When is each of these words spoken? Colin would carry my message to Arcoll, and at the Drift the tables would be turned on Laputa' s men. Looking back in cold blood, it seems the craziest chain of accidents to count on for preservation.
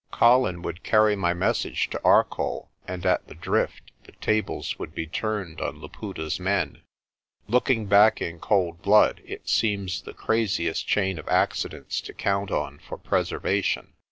Colin 0.09 0.63
would 0.63 0.81
carry 0.81 1.15
my 1.15 1.31
message 1.31 1.87
to 1.91 2.01
Arcoll, 2.03 2.71
and 2.87 3.05
at 3.05 3.27
the 3.27 3.35
Drift 3.35 3.91
the 4.05 4.13
tables 4.13 4.79
would 4.79 4.95
be 4.95 5.05
turned 5.05 5.61
on 5.61 5.79
Laputa' 5.79 6.25
s 6.25 6.39
men. 6.39 6.81
Looking 7.47 7.85
back 7.85 8.19
in 8.19 8.39
cold 8.39 8.81
blood, 8.81 9.21
it 9.23 9.47
seems 9.47 10.01
the 10.01 10.15
craziest 10.15 10.87
chain 10.87 11.19
of 11.19 11.29
accidents 11.29 12.01
to 12.01 12.13
count 12.15 12.49
on 12.49 12.79
for 12.79 12.97
preservation. 12.97 13.93